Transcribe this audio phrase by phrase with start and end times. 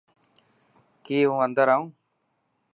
[1.05, 1.87] ڪي هون اندر آئون.